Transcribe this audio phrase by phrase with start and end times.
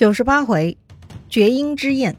[0.00, 0.78] 九十八回，
[1.28, 2.16] 绝缨之宴。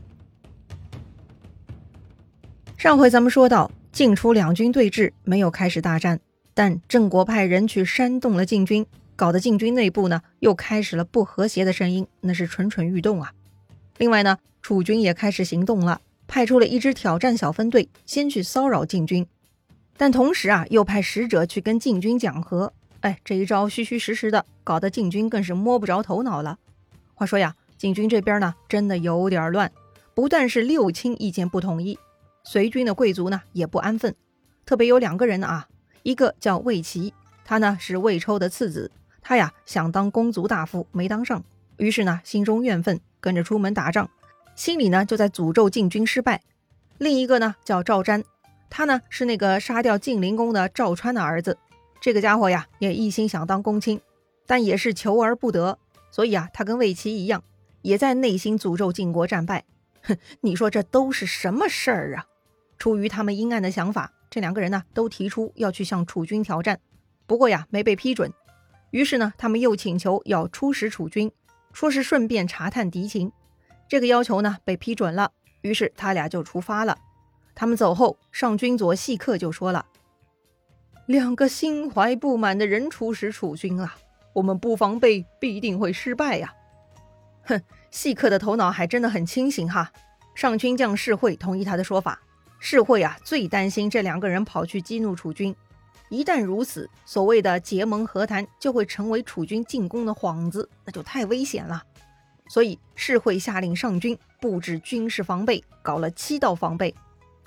[2.78, 6.20] 上回咱们说到，晋楚两军对峙，没有开始大战，
[6.54, 13.34] 但郑国派人去煽动了晋军，搞得晋军内部呢又开始了不和谐的声音，那是蠢蠢欲动啊。
[13.98, 19.26] 另外呢，楚军也开始行动了，派出了一支挑战小分队，先去骚扰晋军，
[19.98, 22.72] 但同时啊，又派使者去跟晋军讲和。
[23.00, 26.60] 哎，这一招虚虚实实的，搞得晋军更是摸不着头脑了。
[27.16, 27.56] 话说呀。
[27.82, 29.72] 晋军这边呢，真的有点乱，
[30.14, 31.98] 不但是六亲意见不统一，
[32.44, 34.14] 随军的贵族呢也不安分。
[34.68, 35.68] 特别有两个人啊，
[36.04, 37.12] 一个叫魏齐，
[37.44, 38.92] 他呢是魏抽的次子，
[39.24, 41.44] 他呀想当公族大夫，没当上，
[41.78, 44.08] 于是呢心中怨愤，跟着出门打仗，
[44.56, 46.40] 心里呢就在诅咒晋军失败。
[47.00, 48.24] 另一个呢叫赵瞻，
[48.70, 51.58] 他呢是那个杀掉晋灵公的赵川的儿子，
[52.00, 54.00] 这个家伙呀也一心想当公卿，
[54.46, 55.80] 但也是求而不得，
[56.12, 57.44] 所以啊他跟魏齐一样。
[57.82, 59.66] 也在内心诅咒晋国战败，
[60.04, 60.18] 哼！
[60.42, 62.26] 你说这都是什么事儿啊？
[62.78, 66.80] 出于他们阴暗的想法，这两个人呢都提出要去向楚军挑战，
[67.28, 68.32] 不过呀没被批准。
[68.92, 71.32] 于是呢，他们又请求要出使楚军，
[71.74, 73.32] 说是顺便查探敌情。
[73.88, 76.98] 这个要求呢被批准了，于是他俩就出发了。
[77.54, 79.86] 他们走后，上军佐细客就说了
[81.06, 83.96] ：“两个心怀不满的人出使楚军啊，
[84.34, 86.54] 我们不防备必定会失败呀。”
[87.44, 89.92] 哼，细客的头脑还真的很清醒哈。
[90.34, 92.20] 上军将士会同意他的说法，
[92.60, 95.54] 士会啊最担心这两个人跑去激怒楚军，
[96.10, 101.84] 一旦如此，所谓的结盟和谈就会成为楚军进攻的幌子，那就太危险了。
[102.48, 106.94] 所以士会下令上军布置军事防备，搞了七道防备。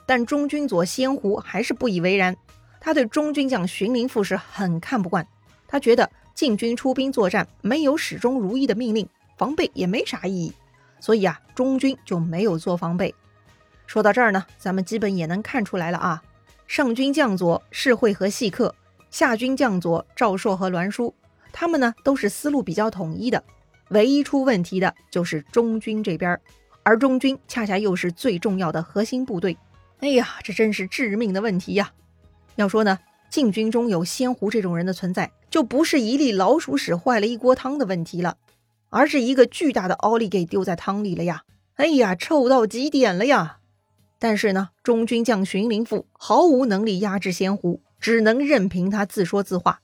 [0.06, 2.37] 但中军佐先胡还是不以为然，
[2.81, 5.27] 他对中军将荀林赋是很看不惯，
[5.67, 9.09] 他觉得晋军出兵作战没有始终如一的命令。
[9.37, 10.53] 防备也没啥意义，
[11.01, 13.15] 所以啊，中军就没有做防备。
[13.87, 16.23] 说到这儿呢，咱们基本也能看出来了啊。
[16.67, 18.75] 上军将佐士会和细客，
[19.11, 21.15] 下军将佐赵硕和栾书，
[21.53, 23.43] 他们呢都是思路比较统一的。
[23.91, 26.41] 唯一出问题的就是中军这边，
[26.83, 29.56] 而中军恰恰又是最重要的核心部队。
[30.00, 31.93] 哎呀，这真是致命的问题呀！
[32.56, 38.37] 要说呢，禁军中有仙狐这种人的存在，就不是一粒老鼠屎坏了一锅汤的问题了。
[38.94, 41.43] 而是一个巨大的奥利给丢在汤里了呀！
[41.75, 43.59] 哎呀，臭到极点了呀！
[44.21, 49.81] 但是呢，中军将荀林赋毫无能力压制仙狐，只能任凭他自说自话。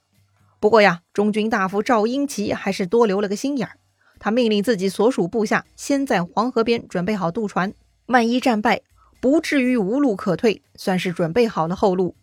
[0.61, 3.79] 不过呀，中军大夫赵英奇还是多留了个心眼儿，
[4.21, 7.75] 他命令自己所属部下先在黄河边准备好渡船，
[8.07, 8.83] 万一战败，
[9.21, 12.15] 不至于无路可退，算是准备好了后路。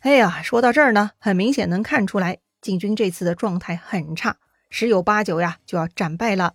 [0.00, 4.38] 哎呀，说到这儿呢，很明显能看出来，晋军这次的状态很差。
[4.78, 6.52] 十有八九呀，就要战败了。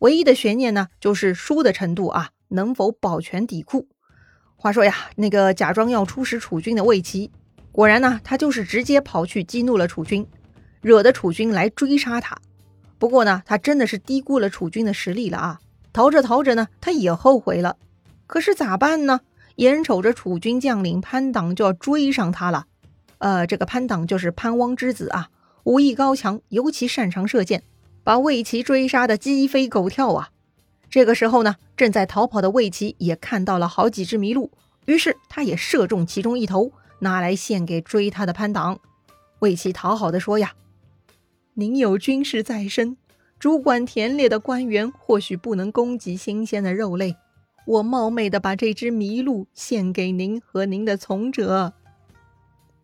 [0.00, 3.86] 唯一的悬念呢，就是输的程度啊，能否保全底库？
[4.56, 7.30] 话说呀，那个假装要出使楚军的魏齐，
[7.70, 10.26] 果然呢，他就是直接跑去激怒了楚军，
[10.80, 12.36] 惹得楚军来追杀他。
[12.98, 15.60] 不过呢，他真的是低估了楚军的实力了啊！
[15.92, 17.76] 逃着逃着呢，他也后悔了。
[18.26, 19.20] 可是咋办呢？
[19.54, 22.64] 眼瞅着楚军将领潘党就要追上他了。
[23.18, 25.28] 呃，这个潘党就是潘汪之子啊。
[25.70, 27.62] 武艺高强，尤其擅长射箭，
[28.02, 30.30] 把魏齐追杀的鸡飞狗跳啊！
[30.90, 34.50] 这个时候呢，正在逃跑的魏齐也看到了好几只麋鹿，
[34.86, 38.80] 于是他也射中其中一头，拿来献给追他的潘党。
[39.38, 40.54] 魏齐讨好的说呀
[41.54, 42.96] ：“您有军事在身，
[43.38, 47.14] 主管田猎的官员或许不能供给新鲜的肉类，
[47.64, 51.74] 我冒昧的把这只麋鹿献给您和您的从者。”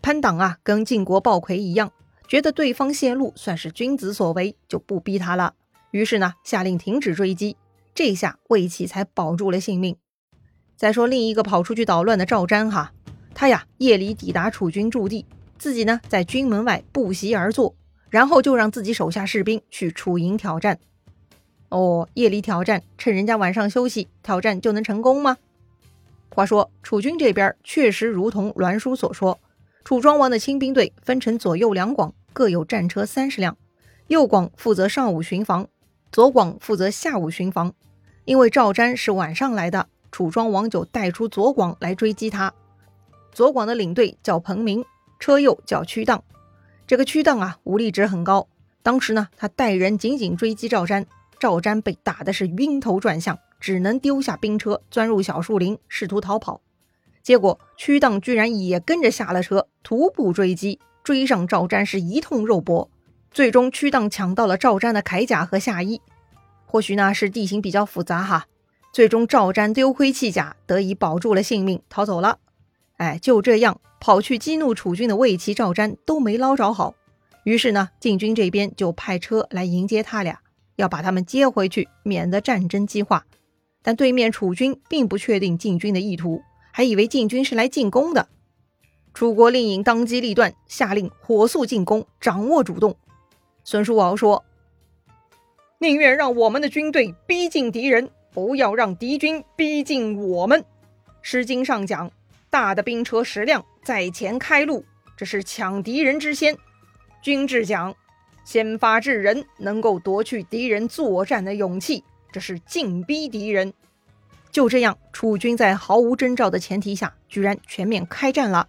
[0.01, 1.91] 潘党啊，跟晋国鲍魁一样。
[2.29, 5.55] 觉得对方泄露算是君子所为，就不逼他了。
[5.91, 7.57] 于是呢，下令停止追击。
[7.95, 9.97] 这下魏齐才保住了性命。
[10.77, 12.93] 再说另一个跑出去捣乱的赵瞻哈，
[13.35, 15.25] 他呀夜里抵达楚军驻地，
[15.59, 17.75] 自己呢在军门外不席而坐，
[18.11, 20.79] 然后就让自己手下士兵去楚营挑战。
[21.71, 25.39] 哦，夜里挑战，趁人家晚上休息，挑战就能成功吗？
[26.29, 29.39] 话说楚军这边确实如同栾书所说。
[29.87, 33.57] 楚庄王的亲兵队分成左右两广，各有战车三十辆。
[34.09, 35.69] 右广负责上午巡防，
[36.11, 37.73] 左广负责下午巡防。
[38.25, 42.53] 因为赵瞻是晚上来的，楚庄王就带出左广来追击他。
[43.31, 44.85] 左广的领队叫彭明，
[45.21, 46.25] 车右叫屈荡。
[46.89, 48.49] 这个屈荡啊，武力值很高。
[48.83, 51.07] 当时呢，他带人紧紧追击赵瞻，
[51.39, 56.61] 赵瞻被打的是晕头转向，只能丢下兵车，钻入小树林，试图逃跑。
[57.27, 62.89] 结果屈荡居然也跟着下了车，徒步追击，追上赵瞻是一通肉搏，
[63.33, 66.01] 最终屈荡抢到了赵瞻的铠甲和下衣。
[66.67, 68.47] 或许呢是地形比较复杂哈。
[68.93, 72.39] 最终赵瞻丢盔弃甲，得以保住了性命，逃走了。
[72.99, 76.95] 哎，就这样跑去激怒楚军的魏齐、赵瞻都没捞着好。
[77.43, 80.39] 于是呢，晋军这边就派车来迎接他俩，
[80.77, 83.27] 要把他们接回去，免得战争激化。
[83.83, 86.41] 但对面楚军并不确定晋军的意图，
[86.77, 88.29] 还以为晋军是来进攻的。
[89.15, 92.95] 楚国令尹当机立断，下令火速进攻，掌握主动。
[93.65, 94.45] 孙叔敖说
[95.81, 100.61] ：“宁愿让我们的军队逼近敌人，不要让敌军逼近我们。”
[101.23, 102.11] 《诗经》上讲
[102.51, 104.85] ：“大的兵车十辆，在前开路，
[105.17, 106.55] 这是抢敌人之先。”
[107.25, 107.95] 军制讲
[108.45, 113.73] ：“先发制人，能够夺去敌人作战的勇气。”这是进逼敌人，
[114.51, 118.69] 就这样，楚军在毫无征兆的前提下，居然全面开战了。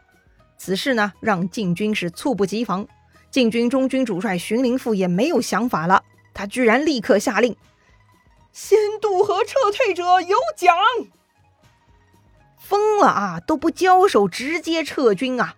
[0.57, 2.87] 此事呢，让晋军是猝不及防。
[3.29, 6.03] 晋军中军主帅荀林父也没有想法了，
[6.33, 7.55] 他居然立刻下令：
[8.51, 10.75] 先渡河撤退者有奖。
[12.57, 13.39] 疯了啊！
[13.39, 15.55] 都不交手，直接撤军啊！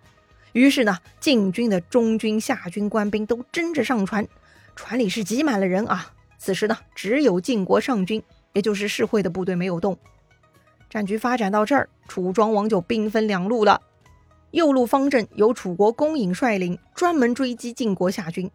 [0.52, 4.28] 于是呢，晋军的中军、下军官兵都争着上船，
[4.76, 6.14] 船里是挤满了人啊。
[6.38, 8.22] 此时呢，只有晋国上军，
[8.54, 9.98] 也就是士会的部队没有动。
[10.90, 13.82] 战局发展到这儿，楚庄王就兵分两路了。
[14.52, 18.50] 右路方阵由楚国公尹率领，专门追击晋国下军；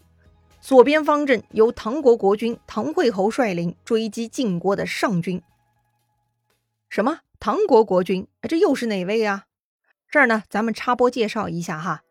[0.61, 5.41] 左边方阵由唐国国君唐惠侯率领，追击晋国的上军。
[6.89, 7.21] 什么？
[7.39, 8.27] 唐国国君？
[8.43, 9.45] 这又是哪位啊？
[10.11, 12.03] 这儿呢，咱们插播介绍一下哈。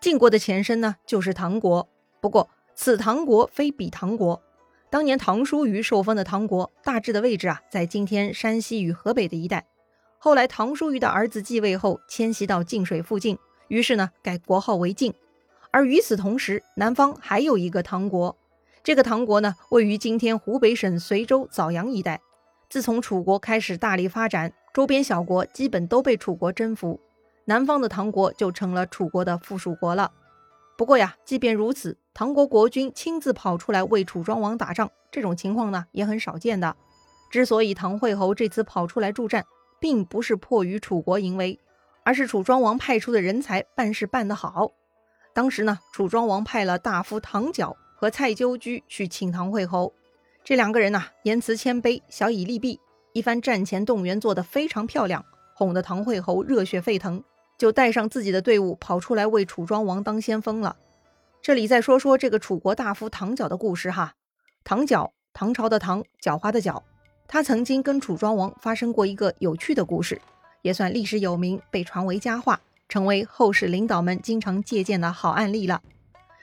[0.00, 1.88] 晋国的前身呢，就是唐国，
[2.20, 4.42] 不过此唐国非彼唐国。
[4.90, 9.64] 当年唐叔虞受封的唐国，大致的位置啊，在今天山西与河北的一带。
[10.18, 13.38] 后来唐叔虞的儿子继位后，迁徙到晋水附近，
[13.68, 15.14] 于是呢，改国号为晋。
[15.70, 18.36] 而与此同时，南方还有一个唐国，
[18.82, 22.20] 这个唐国呢，位于今天湖北省随州枣阳一带。
[22.68, 26.98] 自从楚国开始大力发展，周边小国基本都被楚国征服，
[27.44, 30.10] 南方的唐国就成了楚国的附属国了。
[30.80, 36.74] 不过呀，即便如此，唐国国君亲自跑出来为楚庄王打仗，这种情况呢也很少见的。
[37.30, 39.44] 之所以唐惠侯这次跑出来助战，
[39.78, 41.60] 并不是迫于楚国淫威，
[42.02, 44.72] 而是楚庄王派出的人才办事办得好。
[45.34, 49.92] 当时呢，楚庄王派了大夫唐角和蔡鸠居去请唐惠侯，
[50.42, 52.80] 这两个人呐言辞谦卑，小以利弊，
[53.12, 55.22] 一番战前动员做得非常漂亮，
[55.54, 57.22] 哄得唐惠侯热血沸腾。
[57.60, 60.76] 就带上自己的队伍跑出来为楚庄王当先锋了。
[61.42, 64.14] 这里再说说这个楚国大夫唐角的故事哈。
[64.64, 66.80] 唐角，唐朝的唐，狡猾的狡，
[67.28, 70.18] 他曾经跟楚庄王发生过一个有趣的故事，
[70.62, 72.58] 也算历史有名，被传为佳话，
[72.88, 75.82] 成为后世领导们经常借鉴的好案例了。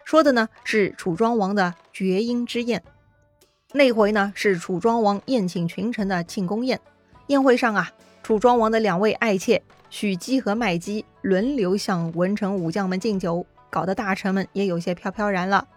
[0.05, 2.83] 说的呢是楚庄王的绝缨之宴。
[3.73, 6.79] 那回呢是楚庄王宴请群臣的庆功宴，
[7.25, 7.91] 宴会上啊，
[8.21, 9.63] 楚庄王的两位爱妾。
[9.89, 15.67] 许姬和麦姬轮流向文臣武将们敬酒，搞得大臣们也有些飘飘然了。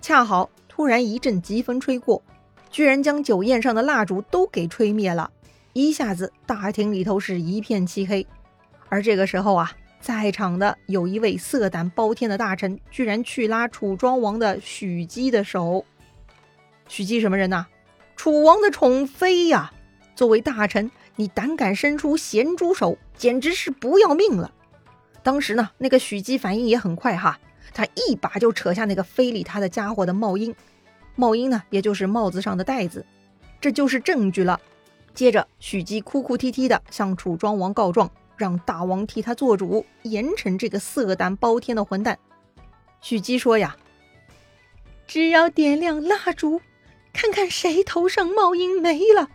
[0.00, 2.22] 恰好突然一阵疾风吹过，
[2.70, 5.30] 居然将酒宴上的蜡烛都给吹灭了，
[5.74, 8.26] 一下子大厅里头是一片漆黑。
[8.88, 9.70] 而这个时候啊，
[10.00, 15.84] 在场的有一位色胆包天的大臣，居然去拉楚庄王的许姬的手。
[16.88, 17.66] 许姬什么人呐？
[18.16, 19.70] 楚王的宠妃呀！
[20.16, 20.90] 作为大臣。
[21.16, 24.50] 你胆敢伸出咸猪手，简直是不要命了！
[25.22, 27.38] 当时呢，那个许姬反应也很快哈，
[27.74, 30.54] 他一把就扯下那个非礼他的家伙的帽缨，
[31.16, 33.04] 帽缨呢，也就是帽子上的带子，
[33.60, 34.58] 这就是证据了。
[35.12, 42.18] 接着，许姬哭哭啼啼的向楚庄王告状，让大王替他做主，严惩这个色胆包天的混蛋。
[43.02, 43.76] 许姬说呀
[45.06, 46.62] ：“只要点亮蜡烛，
[47.12, 49.28] 看看谁头上帽缨没了。”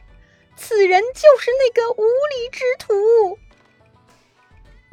[0.58, 3.38] 此人就是那个无礼之徒。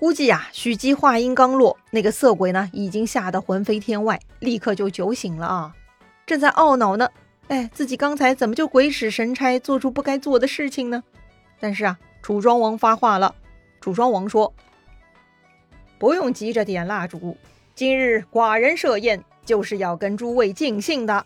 [0.02, 5.72] 估计呀，许姬话音刚落，那个色鬼呢，已经吓得魂飞天外，立刻就酒醒了啊！
[6.26, 7.08] 正在懊恼呢，
[7.46, 11.04] 哎，自己刚才怎么就鬼使神差，做出不该做的事情呢？
[11.60, 13.32] 但是啊，楚庄王发话了。
[13.80, 14.52] 楚庄王说
[16.00, 17.36] ：“不用急着点蜡烛，
[17.76, 21.24] 今日寡人设宴，就是要跟诸位尽兴的。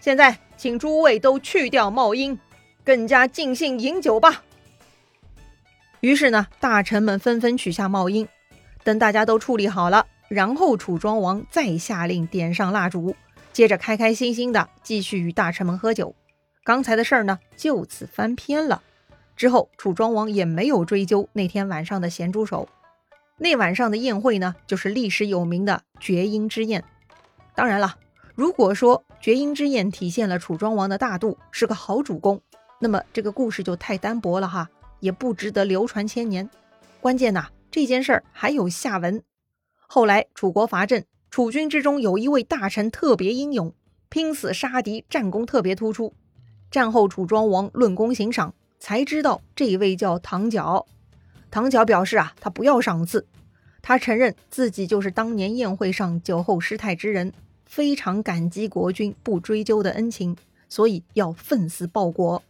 [0.00, 2.38] 现在，请诸位都去掉帽缨。”
[2.82, 4.42] 更加尽兴饮酒吧。
[6.04, 8.28] 于是呢，大臣们纷纷取下帽缨。
[8.82, 13.16] 等大家都处理好了，然后楚庄王再下令点上蜡烛，
[13.54, 16.14] 接着开开心心的继续与大臣们喝酒。
[16.62, 18.82] 刚才的事儿呢，就此翻篇了。
[19.34, 22.68] 之后，楚庄王也没有追究那天晚上的咸猪手。
[23.38, 26.84] 那晚上的宴会呢，就是历史有名的绝缨之宴。
[27.54, 27.96] 当然了，
[28.34, 32.42] 如果说绝缨之宴体现了楚庄王的大度，是个好主公。
[32.78, 34.68] 那么这个故事就太单薄了哈，
[35.04, 36.48] 也不值得流传千年。
[36.98, 39.22] 关键呐，这件事儿还有下文。
[39.86, 43.74] 后来楚国伐郑，楚军之中有一位大臣特别英勇，
[44.08, 46.14] 拼死杀敌，战功特别突出。
[46.70, 50.86] 战后楚庄王论功行赏，才知道这位叫唐角。
[51.50, 53.26] 唐角表示啊，他不要赏赐，
[53.82, 57.30] 他承认自己就是当年宴会上酒后失态之人。
[57.66, 60.36] 非常感激国君不追究的恩情，
[60.68, 62.42] 所以要奋死报国。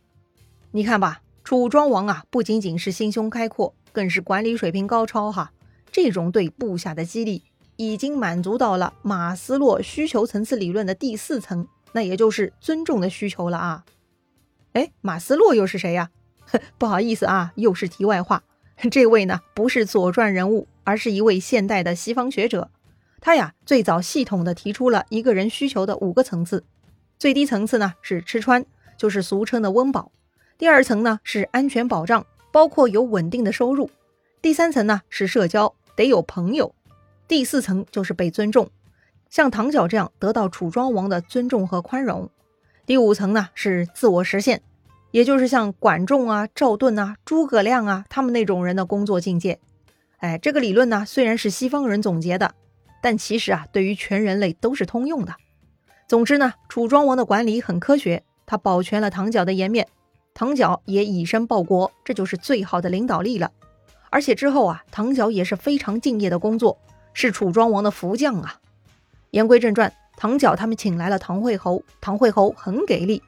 [0.73, 5.53] 你看吧，楚庄王啊，不仅仅是心胸开阔，更是管理水平高超哈。
[5.93, 7.43] 这种对部下的激励，
[7.77, 13.85] 已经满足到了马斯洛需求层次理论的第四层，那也就是尊重的需求了啊。
[14.73, 16.11] 哎，马斯洛又是谁呀？
[16.79, 18.43] 不好意思啊，又是题外话。
[18.91, 22.71] 这位呢，不是左传人物，而是一位现代的西方学者。
[23.21, 26.65] 他呀，最早系统的提出了一个人需求的五个层次，
[27.19, 28.65] 最低层次呢是吃穿，
[28.97, 30.11] 就是俗称的温饱；
[30.65, 33.87] 第二层呢是安全保障，包括有稳定的收入；
[34.41, 36.73] 第三层呢是社交，得有朋友；
[37.29, 38.71] 第四层就是被尊重，
[39.29, 42.31] 像唐角这样得到楚庄王的尊重和宽容；
[42.87, 44.63] 第五层呢是自我实现，
[45.11, 49.59] 也就是像管仲啊、赵盾啊、诸葛亮啊他们那种人的工作境界。
[50.17, 52.55] 哎，这个理论呢虽然是西方人总结的。
[53.03, 55.35] 但其实啊，对于全人类都是通用的。
[56.09, 59.87] 总之呢，楚庄王的管理很科学，他保全了唐角的颜面，
[60.35, 63.53] 唐角也以身报国，这就是最好的领导力了。
[64.11, 66.77] 而且之后啊，唐角也是非常敬业的工作，
[67.13, 68.59] 是楚庄王的福将啊。
[69.31, 73.23] 言归正传，唐角他们请来了唐惠侯，唐惠侯很给力，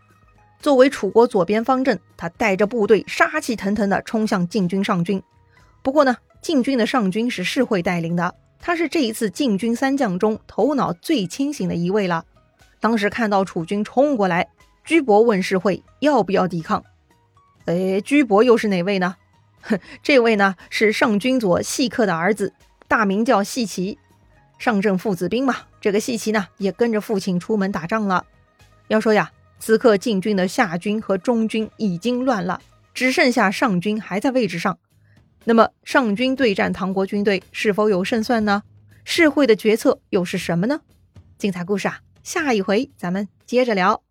[0.59, 5.23] 作为楚国左边方阵，他带着部队杀气腾腾地冲向晋军上军。
[5.83, 8.35] 不过呢，晋军的上军是士会带领的。
[8.59, 12.25] 他是这一次禁军三将中头脑最清醒的一位了。
[12.81, 14.49] 当时看到楚军冲过来，
[14.85, 16.83] 居伯问世会要不要抵抗。
[17.67, 19.17] 哎，居伯又是哪位呢？
[20.03, 22.53] 这位呢是上军佐细客的儿子，
[22.87, 23.99] 大名叫细齐，
[24.59, 25.57] 上阵父子兵嘛。
[25.81, 28.25] 这个细齐呢也跟着父亲出门打仗了。
[28.89, 32.61] 要说呀，此刻晋军的下军和中军已经乱了，
[32.95, 34.79] 只剩下上军还在位置上。
[35.43, 38.63] 那么上军对战唐国军队是否有胜算呢？
[39.05, 40.81] 世会的决策又是什么呢？
[41.37, 44.06] 精彩故事啊，下一回咱们接着聊。